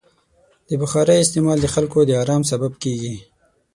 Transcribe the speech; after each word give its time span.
د 0.67 0.69
بخارۍ 0.81 1.17
استعمال 1.21 1.57
د 1.61 1.67
خلکو 1.75 1.99
د 2.05 2.11
ارام 2.21 2.41
سبب 2.51 2.71
کېږي. 2.83 3.15